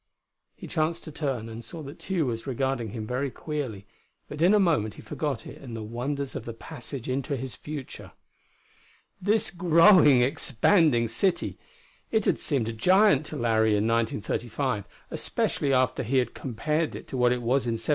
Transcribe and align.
He 0.55 0.65
chanced 0.65 1.03
to 1.03 1.11
turn, 1.11 1.47
and 1.47 1.63
saw 1.63 1.83
that 1.83 1.99
Tugh 1.99 2.23
was 2.25 2.47
regarding 2.47 2.89
him 2.89 3.05
very 3.05 3.29
queerly; 3.29 3.85
but 4.27 4.41
in 4.41 4.55
a 4.55 4.59
moment 4.59 4.95
he 4.95 5.01
forgot 5.03 5.45
it 5.45 5.61
in 5.61 5.75
the 5.75 5.83
wonders 5.83 6.35
of 6.35 6.45
the 6.45 6.55
passage 6.55 7.07
into 7.07 7.37
his 7.37 7.53
future. 7.53 8.11
This 9.21 9.51
growing, 9.51 10.23
expanding 10.23 11.07
city! 11.07 11.59
It 12.09 12.25
had 12.25 12.39
seemed 12.39 12.67
a 12.67 12.73
giant 12.73 13.27
to 13.27 13.35
Larry 13.37 13.75
in 13.77 13.85
1935, 13.85 14.85
especially 15.11 15.71
after 15.71 16.01
he 16.01 16.17
had 16.17 16.33
compared 16.33 16.95
it 16.95 17.07
to 17.09 17.15
what 17.17 17.31
it 17.31 17.35
was 17.43 17.67
in 17.67 17.73
1777. 17.77 17.89